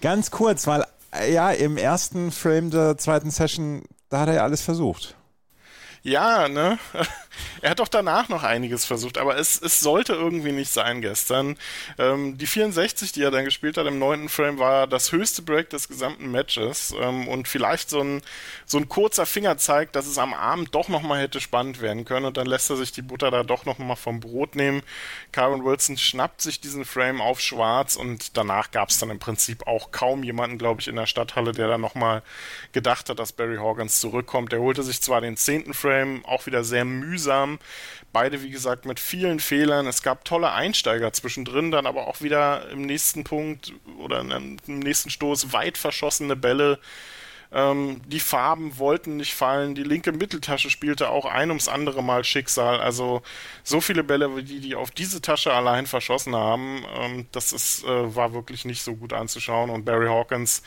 Ganz 0.00 0.30
kurz, 0.30 0.66
weil 0.66 0.84
ja, 1.30 1.50
im 1.50 1.76
ersten 1.76 2.30
Frame 2.30 2.70
der 2.70 2.96
zweiten 2.96 3.30
Session, 3.30 3.82
da 4.08 4.20
hat 4.20 4.28
er 4.28 4.34
ja 4.34 4.42
alles 4.44 4.62
versucht. 4.62 5.16
Ja, 6.02 6.48
ne? 6.48 6.78
Er 7.62 7.70
hat 7.70 7.80
doch 7.80 7.88
danach 7.88 8.28
noch 8.28 8.42
einiges 8.42 8.84
versucht, 8.84 9.18
aber 9.18 9.36
es, 9.36 9.60
es 9.60 9.80
sollte 9.80 10.14
irgendwie 10.14 10.52
nicht 10.52 10.72
sein 10.72 11.00
gestern. 11.00 11.56
Ähm, 11.98 12.38
die 12.38 12.46
64, 12.46 13.12
die 13.12 13.22
er 13.22 13.30
dann 13.30 13.44
gespielt 13.44 13.76
hat 13.76 13.86
im 13.86 13.98
neunten 13.98 14.28
Frame, 14.28 14.58
war 14.58 14.86
das 14.86 15.12
höchste 15.12 15.42
Break 15.42 15.70
des 15.70 15.88
gesamten 15.88 16.30
Matches 16.30 16.94
ähm, 17.00 17.28
und 17.28 17.48
vielleicht 17.48 17.90
so 17.90 18.00
ein, 18.00 18.22
so 18.66 18.78
ein 18.78 18.88
kurzer 18.88 19.26
Fingerzeig, 19.26 19.92
dass 19.92 20.06
es 20.06 20.18
am 20.18 20.34
Abend 20.34 20.74
doch 20.74 20.88
nochmal 20.88 21.20
hätte 21.20 21.40
spannend 21.40 21.80
werden 21.80 22.04
können 22.04 22.26
und 22.26 22.36
dann 22.36 22.46
lässt 22.46 22.70
er 22.70 22.76
sich 22.76 22.92
die 22.92 23.02
Butter 23.02 23.30
da 23.30 23.42
doch 23.42 23.64
nochmal 23.64 23.96
vom 23.96 24.20
Brot 24.20 24.56
nehmen. 24.56 24.82
Karen 25.32 25.64
Wilson 25.64 25.96
schnappt 25.96 26.42
sich 26.42 26.60
diesen 26.60 26.84
Frame 26.84 27.20
auf 27.20 27.40
schwarz 27.40 27.96
und 27.96 28.36
danach 28.36 28.70
gab 28.70 28.88
es 28.88 28.98
dann 28.98 29.10
im 29.10 29.18
Prinzip 29.18 29.66
auch 29.66 29.90
kaum 29.90 30.24
jemanden, 30.24 30.58
glaube 30.58 30.80
ich, 30.80 30.88
in 30.88 30.96
der 30.96 31.06
Stadthalle, 31.06 31.52
der 31.52 31.68
dann 31.68 31.80
nochmal 31.80 32.22
gedacht 32.72 33.08
hat, 33.08 33.18
dass 33.18 33.32
Barry 33.32 33.56
Hawkins 33.56 34.00
zurückkommt. 34.00 34.52
Er 34.52 34.60
holte 34.60 34.82
sich 34.82 35.00
zwar 35.00 35.20
den 35.20 35.36
zehnten 35.36 35.74
Frame, 35.74 36.24
auch 36.24 36.46
wieder 36.46 36.64
sehr 36.64 36.84
mühsam, 36.84 37.19
haben. 37.26 37.58
Beide, 38.12 38.42
wie 38.42 38.50
gesagt, 38.50 38.86
mit 38.86 38.98
vielen 38.98 39.40
Fehlern. 39.40 39.86
Es 39.86 40.02
gab 40.02 40.24
tolle 40.24 40.52
Einsteiger 40.52 41.12
zwischendrin, 41.12 41.70
dann 41.70 41.86
aber 41.86 42.08
auch 42.08 42.20
wieder 42.20 42.68
im 42.70 42.82
nächsten 42.82 43.24
Punkt 43.24 43.72
oder 43.98 44.20
im 44.20 44.58
nächsten 44.66 45.10
Stoß 45.10 45.52
weit 45.52 45.78
verschossene 45.78 46.36
Bälle. 46.36 46.78
Ähm, 47.52 48.00
die 48.06 48.20
Farben 48.20 48.78
wollten 48.78 49.16
nicht 49.16 49.34
fallen. 49.34 49.74
Die 49.74 49.82
linke 49.82 50.12
Mitteltasche 50.12 50.70
spielte 50.70 51.08
auch 51.08 51.24
ein 51.24 51.50
ums 51.50 51.66
andere 51.66 52.02
Mal 52.02 52.22
Schicksal. 52.22 52.80
Also 52.80 53.22
so 53.64 53.80
viele 53.80 54.04
Bälle, 54.04 54.36
wie 54.36 54.44
die, 54.44 54.60
die 54.60 54.76
auf 54.76 54.92
diese 54.92 55.20
Tasche 55.20 55.52
allein 55.52 55.86
verschossen 55.86 56.36
haben, 56.36 56.84
ähm, 56.96 57.26
das 57.32 57.52
ist, 57.52 57.84
äh, 57.84 58.14
war 58.14 58.32
wirklich 58.32 58.64
nicht 58.64 58.82
so 58.82 58.94
gut 58.94 59.12
anzuschauen. 59.12 59.70
Und 59.70 59.84
Barry 59.84 60.06
Hawkins 60.06 60.62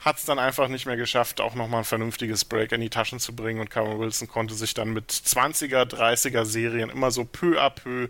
hat 0.00 0.18
es 0.18 0.26
dann 0.26 0.38
einfach 0.38 0.68
nicht 0.68 0.84
mehr 0.84 0.96
geschafft, 0.96 1.40
auch 1.40 1.54
nochmal 1.54 1.80
ein 1.80 1.84
vernünftiges 1.84 2.44
Break 2.44 2.72
in 2.72 2.82
die 2.82 2.90
Taschen 2.90 3.18
zu 3.18 3.34
bringen. 3.34 3.60
Und 3.60 3.70
Cameron 3.70 3.98
Wilson 3.98 4.28
konnte 4.28 4.54
sich 4.54 4.74
dann 4.74 4.92
mit 4.92 5.10
20er, 5.10 5.84
30er 5.84 6.44
Serien 6.44 6.90
immer 6.90 7.10
so 7.10 7.24
peu 7.24 7.58
à 7.58 7.70
peu 7.70 8.08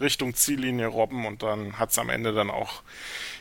Richtung 0.00 0.34
Ziellinie 0.34 0.86
robben. 0.86 1.26
Und 1.26 1.42
dann 1.42 1.78
hat 1.78 1.90
es 1.90 1.98
am 1.98 2.08
Ende 2.08 2.32
dann 2.32 2.50
auch, 2.50 2.82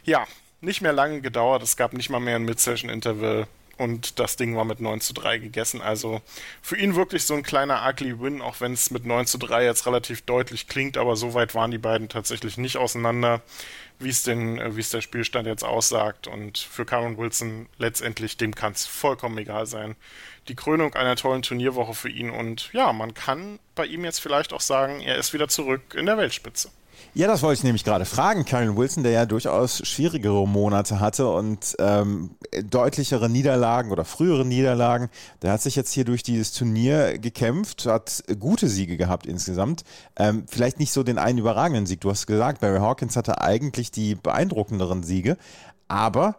ja, 0.04 0.28
nicht 0.60 0.82
mehr 0.82 0.94
lange 0.94 1.22
gedauert. 1.22 1.64
Es 1.64 1.78
gab 1.78 1.94
nicht 1.94 2.10
mal 2.10 2.20
mehr 2.20 2.36
ein 2.36 2.44
Mid-Session-Interval 2.44 3.48
und 3.78 4.20
das 4.20 4.36
Ding 4.36 4.56
war 4.56 4.66
mit 4.66 4.80
9 4.80 5.02
zu 5.02 5.14
3 5.14 5.38
gegessen. 5.40 5.82
Also 5.82 6.22
für 6.62 6.78
ihn 6.78 6.96
wirklich 6.96 7.26
so 7.26 7.34
ein 7.34 7.44
kleiner 7.44 7.86
ugly 7.88 8.20
Win, 8.20 8.42
auch 8.42 8.62
wenn 8.62 8.74
es 8.74 8.92
mit 8.92 9.06
9 9.06 9.26
zu 9.26 9.38
3 9.38 9.66
jetzt 9.66 9.86
relativ 9.86 10.22
deutlich 10.22 10.68
klingt, 10.68 10.98
aber 10.98 11.16
so 11.16 11.34
weit 11.34 11.56
waren 11.56 11.72
die 11.72 11.78
beiden 11.78 12.10
tatsächlich 12.10 12.58
nicht 12.58 12.78
auseinander, 12.78 13.42
wie 14.00 14.10
es 14.10 14.28
äh, 14.28 14.36
der 14.36 15.02
Spielstand 15.02 15.48
jetzt 15.48 15.64
aussagt. 15.64 16.28
Und 16.28 16.58
für 16.58 16.86
Cameron 16.86 17.18
Wilson 17.18 17.68
letztendlich, 17.78 18.38
dem 18.38 18.56
kann 18.56 18.74
es 18.74 18.86
vollkommen 18.86 19.38
egal 19.38 19.66
sein. 19.66 19.96
Die 20.48 20.56
Krönung 20.56 20.94
einer 20.94 21.16
tollen 21.16 21.42
Turnierwoche 21.42 21.94
für 21.94 22.10
ihn 22.10 22.30
und 22.30 22.72
ja, 22.72 22.94
man 22.94 23.14
kann 23.14 23.60
bei 23.74 23.86
ihm 23.86 24.06
jetzt 24.06 24.20
vielleicht 24.20 24.54
auch 24.54 24.62
sagen, 24.62 25.02
er 25.02 25.18
ist 25.18 25.34
wieder 25.34 25.48
zurück 25.48 25.96
in 25.96 26.06
der 26.06 26.18
Weltspitze. 26.18 26.70
Ja, 27.14 27.28
das 27.28 27.44
wollte 27.44 27.60
ich 27.60 27.64
nämlich 27.64 27.84
gerade 27.84 28.06
fragen. 28.06 28.44
Karen 28.46 28.76
Wilson, 28.76 29.04
der 29.04 29.12
ja 29.14 29.26
durchaus 29.26 29.88
schwierigere 29.88 30.48
Monate 30.48 31.00
hatte 31.00 31.30
und 31.30 31.76
ähm, 31.80 32.32
deutlichere 32.70 33.30
Niederlagen 33.30 33.92
oder 33.92 34.04
frühere 34.04 34.46
Niederlagen, 34.46 35.10
der 35.42 35.54
hat 35.54 35.62
sich 35.62 35.76
jetzt 35.76 35.92
hier 35.94 36.04
durch 36.04 36.24
dieses 36.24 36.52
Turnier 36.52 37.18
gekämpft, 37.18 37.86
hat 37.86 38.24
gute 38.40 38.68
Siege 38.68 38.98
gehabt 38.98 39.26
insgesamt. 39.26 39.84
Ähm, 40.18 40.46
vielleicht 40.50 40.80
nicht 40.80 40.92
so 40.92 41.04
den 41.04 41.18
einen 41.18 41.40
überragenden 41.40 41.86
Sieg. 41.86 42.02
Du 42.02 42.10
hast 42.10 42.28
gesagt, 42.28 42.60
Barry 42.60 42.80
Hawkins 42.80 43.16
hatte 43.16 43.40
eigentlich 43.40 43.92
die 43.92 44.16
beeindruckenderen 44.16 45.04
Siege, 45.04 45.38
aber 45.88 46.36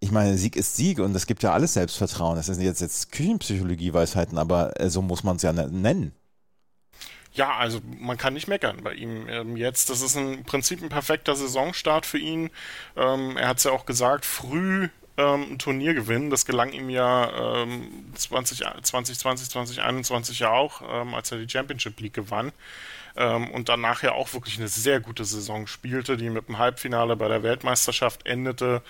ich 0.00 0.12
meine, 0.12 0.38
Sieg 0.38 0.56
ist 0.56 0.76
Sieg 0.76 1.00
und 1.00 1.14
es 1.14 1.26
gibt 1.26 1.42
ja 1.42 1.52
alles 1.52 1.74
Selbstvertrauen. 1.74 2.36
Das 2.36 2.46
sind 2.46 2.60
jetzt, 2.60 2.80
jetzt 2.80 3.10
Küchenpsychologie-Weisheiten, 3.12 4.38
aber 4.38 4.80
äh, 4.80 4.90
so 4.90 5.02
muss 5.02 5.24
man 5.24 5.36
es 5.36 5.42
ja 5.42 5.52
nennen. 5.52 6.12
Ja, 7.38 7.56
also 7.56 7.80
man 8.00 8.18
kann 8.18 8.34
nicht 8.34 8.48
meckern 8.48 8.82
bei 8.82 8.94
ihm 8.94 9.28
ähm, 9.28 9.56
jetzt. 9.56 9.90
Das 9.90 10.00
ist 10.02 10.16
im 10.16 10.42
Prinzip 10.42 10.82
ein 10.82 10.88
perfekter 10.88 11.36
Saisonstart 11.36 12.04
für 12.04 12.18
ihn. 12.18 12.50
Ähm, 12.96 13.36
er 13.36 13.46
hat 13.46 13.58
es 13.58 13.64
ja 13.64 13.70
auch 13.70 13.86
gesagt, 13.86 14.26
früh 14.26 14.88
ähm, 15.16 15.52
ein 15.52 15.58
Turnier 15.60 15.94
gewinnen. 15.94 16.30
Das 16.30 16.46
gelang 16.46 16.72
ihm 16.72 16.90
ja 16.90 17.62
ähm, 17.62 18.12
20, 18.16 18.58
2020, 18.82 19.50
2021 19.50 20.40
ja 20.40 20.50
auch, 20.50 20.82
ähm, 20.82 21.14
als 21.14 21.30
er 21.30 21.38
die 21.38 21.48
Championship 21.48 22.00
League 22.00 22.14
gewann 22.14 22.52
ähm, 23.18 23.50
und 23.50 23.68
dann 23.68 23.80
nachher 23.80 24.14
auch 24.14 24.32
wirklich 24.32 24.58
eine 24.58 24.68
sehr 24.68 25.00
gute 25.00 25.24
Saison 25.24 25.66
spielte, 25.66 26.16
die 26.16 26.30
mit 26.30 26.48
dem 26.48 26.58
Halbfinale 26.58 27.16
bei 27.16 27.28
der 27.28 27.42
Weltmeisterschaft 27.42 28.26
endete. 28.26 28.82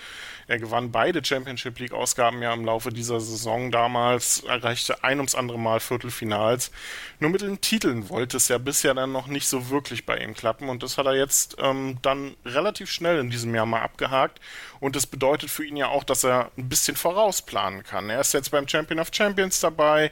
Er 0.47 0.59
gewann 0.59 0.91
beide 0.91 1.23
Championship 1.23 1.79
League 1.79 1.93
Ausgaben 1.93 2.41
ja 2.41 2.53
im 2.53 2.63
Laufe 2.63 2.91
dieser 2.91 3.19
Saison 3.19 3.71
damals, 3.71 4.41
erreichte 4.41 5.03
ein 5.03 5.17
ums 5.17 5.35
andere 5.35 5.59
Mal 5.59 5.79
Viertelfinals. 5.79 6.71
Nur 7.19 7.31
mit 7.31 7.41
den 7.41 7.59
Titeln 7.59 8.09
wollte 8.09 8.37
es 8.37 8.47
ja 8.47 8.59
bisher 8.59 8.93
dann 8.93 9.11
noch 9.11 9.27
nicht 9.27 9.47
so 9.47 9.69
wirklich 9.69 10.05
bei 10.05 10.17
ihm 10.17 10.33
klappen 10.33 10.69
und 10.69 10.83
das 10.83 10.97
hat 10.97 11.07
er 11.07 11.15
jetzt 11.15 11.57
ähm, 11.59 11.97
dann 12.01 12.35
relativ 12.45 12.91
schnell 12.91 13.19
in 13.19 13.29
diesem 13.29 13.53
Jahr 13.55 13.65
mal 13.65 13.81
abgehakt 13.81 14.39
und 14.79 14.95
das 14.95 15.07
bedeutet 15.07 15.49
für 15.49 15.65
ihn 15.65 15.75
ja 15.75 15.87
auch, 15.87 16.03
dass 16.03 16.23
er 16.23 16.51
ein 16.57 16.69
bisschen 16.69 16.95
vorausplanen 16.95 17.83
kann. 17.83 18.09
Er 18.09 18.21
ist 18.21 18.33
jetzt 18.33 18.51
beim 18.51 18.67
Champion 18.67 18.99
of 18.99 19.09
Champions 19.11 19.59
dabei. 19.59 20.11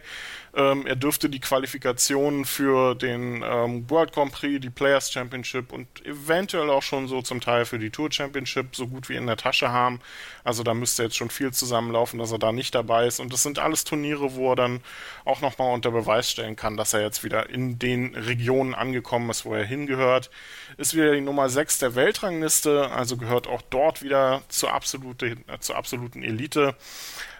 Ähm, 0.57 0.87
er 0.87 0.95
dürfte 0.95 1.29
die 1.29 1.39
Qualifikationen 1.39 2.43
für 2.43 2.95
den 2.95 3.43
ähm, 3.45 3.87
World 3.91 4.11
Grand 4.11 4.31
Prix, 4.31 4.59
die 4.59 4.71
Players 4.71 5.11
Championship 5.11 5.71
und 5.71 6.03
eventuell 6.03 6.71
auch 6.71 6.81
schon 6.81 7.07
so 7.07 7.21
zum 7.21 7.41
Teil 7.41 7.65
für 7.65 7.77
die 7.77 7.91
Tour 7.91 8.11
Championship 8.11 8.75
so 8.75 8.87
gut 8.87 9.07
wie 9.07 9.17
in 9.17 9.27
der 9.27 9.37
Tasche 9.37 9.69
haben. 9.71 9.99
Also 10.43 10.63
da 10.63 10.73
müsste 10.73 11.03
jetzt 11.03 11.15
schon 11.15 11.29
viel 11.29 11.53
zusammenlaufen, 11.53 12.17
dass 12.17 12.31
er 12.31 12.39
da 12.39 12.51
nicht 12.51 12.73
dabei 12.73 13.05
ist. 13.05 13.19
Und 13.19 13.31
das 13.31 13.43
sind 13.43 13.59
alles 13.59 13.83
Turniere, 13.83 14.33
wo 14.33 14.53
er 14.53 14.55
dann 14.55 14.81
auch 15.25 15.41
nochmal 15.41 15.71
unter 15.75 15.91
Beweis 15.91 16.31
stellen 16.31 16.55
kann, 16.55 16.75
dass 16.75 16.93
er 16.93 17.01
jetzt 17.01 17.23
wieder 17.23 17.51
in 17.51 17.77
den 17.77 18.15
Regionen 18.15 18.73
angekommen 18.73 19.29
ist, 19.29 19.45
wo 19.45 19.53
er 19.53 19.63
hingehört. 19.63 20.31
Ist 20.77 20.95
wieder 20.95 21.13
die 21.13 21.21
Nummer 21.21 21.49
6 21.49 21.77
der 21.77 21.93
Weltrangliste, 21.93 22.89
also 22.89 23.17
gehört 23.17 23.45
auch 23.45 23.61
dort 23.69 24.01
wieder 24.01 24.41
zur, 24.47 24.73
absolute, 24.73 25.37
äh, 25.47 25.59
zur 25.59 25.75
absoluten 25.75 26.23
Elite. 26.23 26.75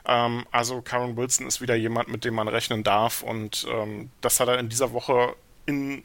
Ähm, 0.08 0.46
also 0.52 0.82
Karen 0.82 1.18
Wilson 1.18 1.48
ist 1.48 1.62
wieder 1.62 1.76
jemand, 1.76 2.08
mit 2.08 2.26
dem 2.26 2.34
man 2.34 2.48
rechnen 2.48 2.84
darf 2.84 3.22
und 3.22 3.68
ähm, 3.70 4.10
das 4.22 4.40
hat 4.40 4.48
er 4.48 4.58
in 4.58 4.70
dieser 4.70 4.94
Woche 4.94 5.36
in 5.66 6.04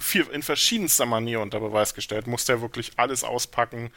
viel, 0.00 0.26
in 0.32 0.42
verschiedenster 0.42 1.06
Manier 1.06 1.40
unter 1.40 1.60
Beweis 1.60 1.94
gestellt. 1.94 2.26
Musste 2.26 2.52
er 2.52 2.60
wirklich 2.60 2.92
alles 2.96 3.22
auspacken, 3.24 3.90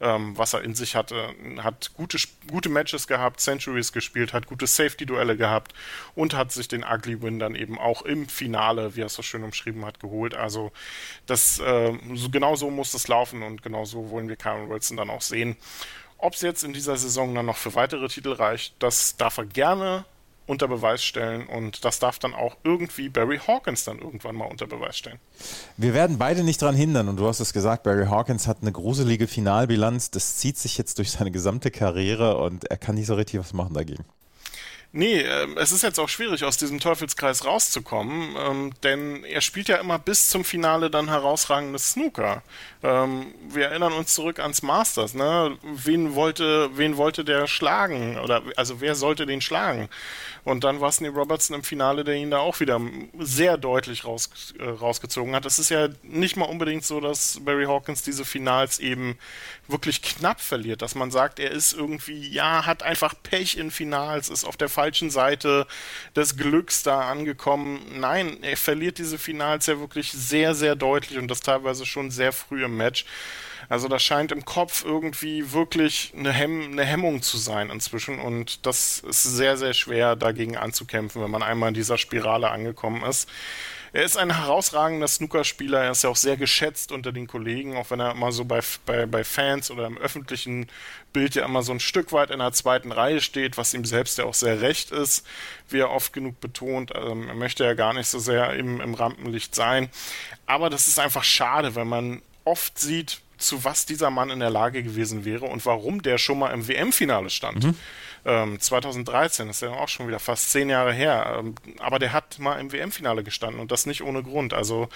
ähm, 0.00 0.36
was 0.36 0.54
er 0.54 0.62
in 0.62 0.74
sich 0.74 0.96
hatte. 0.96 1.34
Hat 1.58 1.92
gute, 1.94 2.18
gute 2.50 2.68
Matches 2.68 3.06
gehabt, 3.06 3.40
Centuries 3.40 3.92
gespielt, 3.92 4.32
hat 4.32 4.46
gute 4.46 4.66
Safety-Duelle 4.66 5.36
gehabt 5.36 5.74
und 6.14 6.34
hat 6.34 6.52
sich 6.52 6.68
den 6.68 6.84
Ugly 6.84 7.22
Win 7.22 7.38
dann 7.38 7.54
eben 7.54 7.78
auch 7.78 8.02
im 8.02 8.28
Finale, 8.28 8.96
wie 8.96 9.02
er 9.02 9.06
es 9.06 9.14
so 9.14 9.22
schön 9.22 9.44
umschrieben 9.44 9.84
hat, 9.84 10.00
geholt. 10.00 10.34
Also 10.34 10.72
das, 11.26 11.60
äh, 11.60 11.92
so, 12.14 12.30
genau 12.30 12.56
so 12.56 12.70
muss 12.70 12.92
das 12.92 13.08
laufen 13.08 13.42
und 13.42 13.62
genau 13.62 13.84
so 13.84 14.10
wollen 14.10 14.28
wir 14.28 14.36
Karen 14.36 14.68
Wilson 14.70 14.96
dann 14.96 15.10
auch 15.10 15.22
sehen. 15.22 15.56
Ob 16.22 16.34
es 16.34 16.42
jetzt 16.42 16.64
in 16.64 16.72
dieser 16.72 16.96
Saison 16.96 17.34
dann 17.34 17.46
noch 17.46 17.56
für 17.56 17.74
weitere 17.74 18.08
Titel 18.08 18.32
reicht, 18.32 18.74
das 18.78 19.16
darf 19.16 19.38
er 19.38 19.46
gerne 19.46 20.04
unter 20.46 20.66
Beweis 20.66 21.04
stellen 21.04 21.46
und 21.46 21.84
das 21.84 22.00
darf 22.00 22.18
dann 22.18 22.34
auch 22.34 22.56
irgendwie 22.64 23.08
Barry 23.08 23.38
Hawkins 23.38 23.84
dann 23.84 24.00
irgendwann 24.00 24.34
mal 24.34 24.46
unter 24.46 24.66
Beweis 24.66 24.98
stellen. 24.98 25.20
Wir 25.76 25.94
werden 25.94 26.18
beide 26.18 26.42
nicht 26.42 26.60
daran 26.60 26.74
hindern 26.74 27.08
und 27.08 27.16
du 27.18 27.26
hast 27.26 27.38
es 27.38 27.52
gesagt, 27.52 27.84
Barry 27.84 28.06
Hawkins 28.06 28.48
hat 28.48 28.58
eine 28.60 28.72
gruselige 28.72 29.28
Finalbilanz, 29.28 30.10
das 30.10 30.36
zieht 30.36 30.58
sich 30.58 30.76
jetzt 30.76 30.98
durch 30.98 31.12
seine 31.12 31.30
gesamte 31.30 31.70
Karriere 31.70 32.38
und 32.38 32.64
er 32.64 32.76
kann 32.76 32.96
nicht 32.96 33.06
so 33.06 33.14
richtig 33.14 33.38
was 33.38 33.52
machen 33.52 33.74
dagegen. 33.74 34.04
Nee, 34.92 35.20
äh, 35.20 35.46
es 35.56 35.70
ist 35.70 35.82
jetzt 35.82 36.00
auch 36.00 36.08
schwierig, 36.08 36.44
aus 36.44 36.56
diesem 36.56 36.80
Teufelskreis 36.80 37.44
rauszukommen, 37.44 38.34
ähm, 38.36 38.72
denn 38.82 39.22
er 39.22 39.40
spielt 39.40 39.68
ja 39.68 39.76
immer 39.76 40.00
bis 40.00 40.30
zum 40.30 40.44
Finale 40.44 40.90
dann 40.90 41.08
herausragendes 41.08 41.92
Snooker. 41.92 42.42
Ähm, 42.82 43.32
wir 43.48 43.66
erinnern 43.66 43.92
uns 43.92 44.14
zurück 44.14 44.40
ans 44.40 44.62
Masters, 44.62 45.14
ne? 45.14 45.56
Wen 45.62 46.16
wollte, 46.16 46.70
wen 46.76 46.96
wollte 46.96 47.24
der 47.24 47.46
schlagen? 47.46 48.18
Oder 48.18 48.42
also 48.56 48.80
wer 48.80 48.96
sollte 48.96 49.26
den 49.26 49.40
schlagen? 49.40 49.88
Und 50.42 50.64
dann 50.64 50.80
war 50.80 50.88
es 50.88 51.00
Neil 51.00 51.12
Robertson 51.12 51.56
im 51.56 51.62
Finale, 51.62 52.02
der 52.02 52.14
ihn 52.14 52.30
da 52.30 52.38
auch 52.38 52.60
wieder 52.60 52.80
sehr 53.18 53.58
deutlich 53.58 54.04
raus, 54.04 54.54
äh, 54.58 54.64
rausgezogen 54.64 55.34
hat. 55.34 55.44
Es 55.44 55.58
ist 55.58 55.68
ja 55.68 55.88
nicht 56.02 56.36
mal 56.36 56.46
unbedingt 56.46 56.84
so, 56.84 57.00
dass 57.00 57.38
Barry 57.44 57.66
Hawkins 57.66 58.02
diese 58.02 58.24
Finals 58.24 58.78
eben 58.78 59.18
wirklich 59.68 60.02
knapp 60.02 60.40
verliert, 60.40 60.82
dass 60.82 60.94
man 60.94 61.10
sagt, 61.10 61.38
er 61.38 61.50
ist 61.50 61.74
irgendwie, 61.74 62.28
ja, 62.28 62.66
hat 62.66 62.82
einfach 62.82 63.14
Pech 63.22 63.56
in 63.58 63.70
Finals, 63.70 64.30
ist 64.30 64.44
auf 64.44 64.56
der 64.56 64.68
falschen 64.80 65.10
Seite 65.10 65.66
des 66.16 66.38
Glücks 66.38 66.82
da 66.82 67.00
angekommen. 67.10 67.80
Nein, 67.98 68.38
er 68.42 68.56
verliert 68.56 68.96
diese 68.96 69.18
Finals 69.18 69.66
ja 69.66 69.78
wirklich 69.78 70.10
sehr, 70.10 70.54
sehr 70.54 70.74
deutlich 70.74 71.18
und 71.18 71.28
das 71.28 71.40
teilweise 71.40 71.84
schon 71.84 72.10
sehr 72.10 72.32
früh 72.32 72.64
im 72.64 72.78
Match. 72.78 73.04
Also 73.68 73.88
das 73.88 74.02
scheint 74.02 74.32
im 74.32 74.46
Kopf 74.46 74.82
irgendwie 74.82 75.52
wirklich 75.52 76.14
eine, 76.16 76.32
Hemm 76.32 76.72
eine 76.72 76.84
Hemmung 76.86 77.20
zu 77.20 77.36
sein 77.36 77.68
inzwischen 77.68 78.20
und 78.20 78.64
das 78.64 79.00
ist 79.00 79.22
sehr, 79.22 79.58
sehr 79.58 79.74
schwer 79.74 80.16
dagegen 80.16 80.56
anzukämpfen, 80.56 81.22
wenn 81.22 81.30
man 81.30 81.42
einmal 81.42 81.68
in 81.68 81.74
dieser 81.74 81.98
Spirale 81.98 82.50
angekommen 82.50 83.04
ist. 83.04 83.28
Er 83.92 84.04
ist 84.04 84.16
ein 84.16 84.36
herausragender 84.36 85.08
Snookerspieler, 85.08 85.82
er 85.82 85.90
ist 85.90 86.04
ja 86.04 86.10
auch 86.10 86.16
sehr 86.16 86.36
geschätzt 86.36 86.92
unter 86.92 87.10
den 87.10 87.26
Kollegen, 87.26 87.76
auch 87.76 87.90
wenn 87.90 87.98
er 87.98 88.12
immer 88.12 88.30
so 88.30 88.44
bei, 88.44 88.60
bei, 88.86 89.06
bei 89.06 89.24
Fans 89.24 89.70
oder 89.70 89.86
im 89.86 89.98
öffentlichen 89.98 90.68
Bild 91.12 91.34
ja 91.34 91.44
immer 91.44 91.62
so 91.62 91.72
ein 91.72 91.80
Stück 91.80 92.12
weit 92.12 92.30
in 92.30 92.38
der 92.38 92.52
zweiten 92.52 92.92
Reihe 92.92 93.20
steht, 93.20 93.58
was 93.58 93.74
ihm 93.74 93.84
selbst 93.84 94.18
ja 94.18 94.26
auch 94.26 94.34
sehr 94.34 94.60
recht 94.60 94.92
ist, 94.92 95.26
wie 95.68 95.80
er 95.80 95.90
oft 95.90 96.12
genug 96.12 96.40
betont. 96.40 96.92
Ähm, 96.94 97.28
er 97.28 97.34
möchte 97.34 97.64
ja 97.64 97.74
gar 97.74 97.92
nicht 97.92 98.06
so 98.06 98.20
sehr 98.20 98.52
im, 98.54 98.80
im 98.80 98.94
Rampenlicht 98.94 99.56
sein. 99.56 99.90
Aber 100.46 100.70
das 100.70 100.86
ist 100.86 101.00
einfach 101.00 101.24
schade, 101.24 101.74
wenn 101.74 101.88
man 101.88 102.22
oft 102.44 102.78
sieht, 102.78 103.20
zu 103.40 103.64
was 103.64 103.86
dieser 103.86 104.10
Mann 104.10 104.30
in 104.30 104.40
der 104.40 104.50
Lage 104.50 104.82
gewesen 104.82 105.24
wäre 105.24 105.46
und 105.46 105.64
warum 105.66 106.02
der 106.02 106.18
schon 106.18 106.38
mal 106.38 106.50
im 106.50 106.68
WM-Finale 106.68 107.30
stand. 107.30 107.64
Mhm. 107.64 107.74
Ähm, 108.24 108.60
2013, 108.60 109.46
das 109.46 109.56
ist 109.56 109.62
ja 109.62 109.70
auch 109.70 109.88
schon 109.88 110.06
wieder 110.06 110.18
fast 110.18 110.50
zehn 110.50 110.68
Jahre 110.68 110.92
her. 110.92 111.38
Ähm, 111.38 111.54
aber 111.78 111.98
der 111.98 112.12
hat 112.12 112.38
mal 112.38 112.60
im 112.60 112.70
WM-Finale 112.72 113.24
gestanden 113.24 113.60
und 113.60 113.72
das 113.72 113.86
nicht 113.86 114.02
ohne 114.02 114.22
Grund. 114.22 114.52
Also 114.52 114.88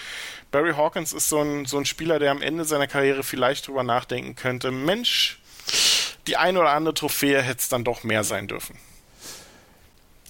Barry 0.51 0.75
Hawkins 0.75 1.13
ist 1.13 1.29
so 1.29 1.41
ein, 1.41 1.65
so 1.65 1.79
ein 1.79 1.87
Spieler, 1.87 2.19
der 2.19 2.31
am 2.31 2.43
Ende 2.43 2.65
seiner 2.65 2.87
Karriere 2.87 3.23
vielleicht 3.23 3.67
drüber 3.67 3.83
nachdenken 3.83 4.35
könnte, 4.35 4.71
Mensch, 4.71 5.41
die 6.27 6.37
eine 6.37 6.61
oder 6.61 6.71
andere 6.71 6.95
Trophäe 6.95 7.41
hätte 7.41 7.61
es 7.61 7.69
dann 7.69 7.85
doch 7.85 8.05
mehr 8.05 8.25
sein 8.25 8.47
dürfen. 8.47 8.77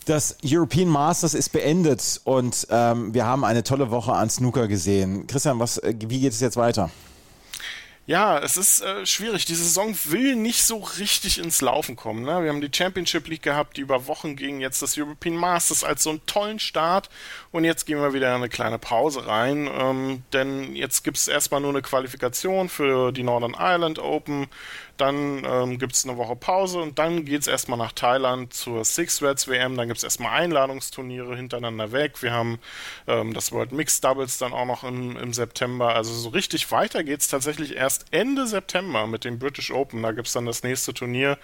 Das 0.06 0.36
European 0.44 0.88
Masters 0.88 1.32
ist 1.32 1.48
beendet 1.50 2.20
und 2.24 2.66
ähm, 2.70 3.14
wir 3.14 3.24
haben 3.24 3.42
eine 3.42 3.64
tolle 3.64 3.90
Woche 3.90 4.12
an 4.12 4.28
Snooker 4.28 4.68
gesehen. 4.68 5.26
Christian, 5.26 5.58
was, 5.58 5.78
äh, 5.78 5.94
wie 5.98 6.20
geht 6.20 6.32
es 6.32 6.40
jetzt 6.40 6.58
weiter? 6.58 6.90
Ja, 8.06 8.38
es 8.38 8.58
ist 8.58 8.82
äh, 8.82 9.06
schwierig. 9.06 9.46
Die 9.46 9.54
Saison 9.54 9.96
will 10.04 10.36
nicht 10.36 10.62
so 10.64 10.76
richtig 10.76 11.38
ins 11.38 11.62
Laufen 11.62 11.96
kommen. 11.96 12.24
Ne? 12.24 12.42
Wir 12.42 12.50
haben 12.50 12.60
die 12.60 12.68
Championship 12.70 13.26
League 13.28 13.42
gehabt, 13.42 13.78
die 13.78 13.80
über 13.80 14.06
Wochen 14.06 14.36
ging, 14.36 14.60
jetzt 14.60 14.82
das 14.82 14.98
European 14.98 15.36
Masters 15.36 15.84
als 15.84 16.02
so 16.02 16.10
einen 16.10 16.26
tollen 16.26 16.58
Start 16.58 17.08
und 17.50 17.64
jetzt 17.64 17.86
gehen 17.86 17.98
wir 17.98 18.12
wieder 18.12 18.34
eine 18.34 18.50
kleine 18.50 18.78
Pause 18.78 19.26
rein, 19.26 19.70
ähm, 19.72 20.22
denn 20.34 20.76
jetzt 20.76 21.02
gibt 21.02 21.16
es 21.16 21.28
erstmal 21.28 21.62
nur 21.62 21.70
eine 21.70 21.80
Qualifikation 21.80 22.68
für 22.68 23.10
die 23.10 23.22
Northern 23.22 23.56
Ireland 23.58 23.98
Open, 23.98 24.48
dann 24.96 25.44
ähm, 25.44 25.78
gibt 25.78 25.94
es 25.94 26.04
eine 26.04 26.16
Woche 26.16 26.36
Pause 26.36 26.78
und 26.78 26.98
dann 26.98 27.24
geht 27.24 27.40
es 27.40 27.46
erstmal 27.48 27.78
nach 27.78 27.92
Thailand 27.92 28.54
zur 28.54 28.84
Six 28.84 29.22
Reds 29.22 29.48
WM. 29.48 29.76
Dann 29.76 29.88
gibt 29.88 29.98
es 29.98 30.04
erstmal 30.04 30.40
Einladungsturniere 30.40 31.34
hintereinander 31.34 31.90
weg. 31.90 32.22
Wir 32.22 32.32
haben 32.32 32.60
ähm, 33.08 33.34
das 33.34 33.50
World 33.50 33.72
Mixed 33.72 34.04
Doubles 34.04 34.38
dann 34.38 34.52
auch 34.52 34.66
noch 34.66 34.84
im, 34.84 35.16
im 35.16 35.32
September. 35.32 35.94
Also 35.96 36.12
so 36.14 36.28
richtig 36.28 36.70
weiter 36.70 37.02
geht 37.02 37.20
es 37.20 37.28
tatsächlich 37.28 37.74
erst 37.74 37.93
Ende 38.10 38.46
September 38.46 39.06
mit 39.06 39.24
dem 39.24 39.38
British 39.38 39.70
Open. 39.70 40.02
Da 40.02 40.12
gibt 40.12 40.26
es 40.26 40.32
dann 40.32 40.46
das 40.46 40.62
nächste 40.62 40.94
Turnier. 40.94 41.38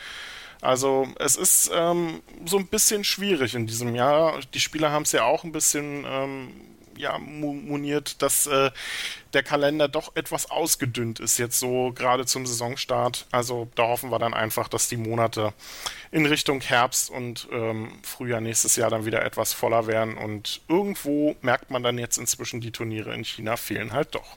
Also 0.60 1.08
es 1.18 1.36
ist 1.36 1.70
ähm, 1.74 2.22
so 2.44 2.58
ein 2.58 2.66
bisschen 2.66 3.04
schwierig 3.04 3.54
in 3.54 3.66
diesem 3.66 3.94
Jahr. 3.94 4.40
Die 4.52 4.60
Spieler 4.60 4.90
haben 4.90 5.04
es 5.04 5.12
ja 5.12 5.24
auch 5.24 5.44
ein 5.44 5.52
bisschen 5.52 6.04
ähm, 6.06 6.52
ja, 7.00 7.18
moniert, 7.18 8.22
dass 8.22 8.46
äh, 8.46 8.70
der 9.32 9.42
Kalender 9.42 9.88
doch 9.88 10.14
etwas 10.16 10.50
ausgedünnt 10.50 11.18
ist 11.18 11.38
jetzt 11.38 11.58
so 11.58 11.92
gerade 11.92 12.26
zum 12.26 12.46
Saisonstart. 12.46 13.26
Also 13.30 13.68
da 13.74 13.84
hoffen 13.84 14.10
wir 14.10 14.18
dann 14.18 14.34
einfach, 14.34 14.68
dass 14.68 14.88
die 14.88 14.96
Monate 14.96 15.54
in 16.10 16.26
Richtung 16.26 16.60
Herbst 16.60 17.10
und 17.10 17.48
ähm, 17.50 17.92
Frühjahr 18.02 18.40
nächstes 18.40 18.76
Jahr 18.76 18.90
dann 18.90 19.06
wieder 19.06 19.24
etwas 19.24 19.52
voller 19.52 19.86
werden. 19.86 20.16
Und 20.16 20.60
irgendwo 20.68 21.36
merkt 21.40 21.70
man 21.70 21.82
dann 21.82 21.98
jetzt 21.98 22.18
inzwischen, 22.18 22.60
die 22.60 22.72
Turniere 22.72 23.14
in 23.14 23.24
China 23.24 23.56
fehlen 23.56 23.92
halt 23.92 24.14
doch. 24.14 24.36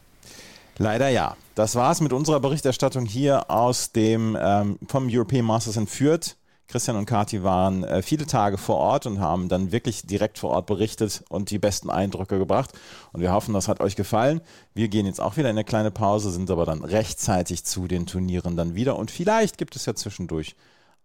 Leider 0.78 1.10
ja. 1.10 1.36
Das 1.56 1.76
war's 1.76 2.02
mit 2.02 2.14
unserer 2.14 2.40
Berichterstattung 2.40 3.06
hier 3.06 3.50
aus 3.50 3.92
dem 3.92 4.38
ähm, 4.40 4.80
vom 4.88 5.08
European 5.10 5.46
Masters 5.46 5.78
in 5.78 5.88
Fürth. 5.88 6.36
Christian 6.68 6.98
und 6.98 7.06
Kati 7.06 7.44
waren 7.44 7.84
äh, 7.84 8.02
viele 8.02 8.26
Tage 8.26 8.58
vor 8.58 8.78
Ort 8.78 9.06
und 9.06 9.20
haben 9.20 9.50
dann 9.50 9.72
wirklich 9.72 10.08
direkt 10.08 10.40
vor 10.40 10.50
Ort 10.52 10.66
berichtet 10.66 11.24
und 11.30 11.52
die 11.52 11.60
besten 11.60 11.90
Eindrücke 11.90 12.40
gebracht. 12.40 12.72
Und 13.12 13.22
wir 13.22 13.32
hoffen, 13.32 13.54
das 13.54 13.68
hat 13.68 13.80
euch 13.82 13.96
gefallen. 13.96 14.42
Wir 14.74 14.88
gehen 14.88 15.06
jetzt 15.06 15.22
auch 15.22 15.38
wieder 15.38 15.50
in 15.50 15.58
eine 15.58 15.66
kleine 15.66 15.92
Pause, 15.92 16.32
sind 16.32 16.50
aber 16.50 16.66
dann 16.66 16.84
rechtzeitig 16.84 17.66
zu 17.66 17.88
den 17.88 18.08
Turnieren 18.08 18.56
dann 18.58 18.74
wieder. 18.74 18.98
Und 18.98 19.12
vielleicht 19.12 19.60
gibt 19.60 19.76
es 19.76 19.86
ja 19.86 19.94
zwischendurch 19.94 20.56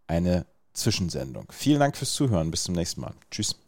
eine 0.07 0.47
Zwischensendung. 0.73 1.47
Vielen 1.51 1.81
Dank 1.81 1.97
fürs 1.97 2.15
Zuhören. 2.15 2.51
Bis 2.51 2.65
zum 2.65 2.75
nächsten 2.75 3.03
Mal. 3.03 3.13
Tschüss. 3.31 3.68